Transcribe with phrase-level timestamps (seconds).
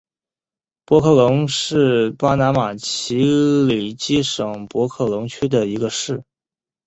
[0.83, 3.17] 博克龙是巴拿马奇
[3.67, 6.23] 里基省博克龙区的一个市。